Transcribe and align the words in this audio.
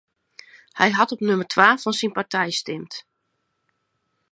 Hy 0.79 0.89
hat 0.97 1.13
op 1.13 1.21
nûmer 1.27 1.47
twa 1.53 1.67
fan 1.83 1.97
syn 1.99 2.15
partij 2.17 2.51
stimd. 2.61 2.93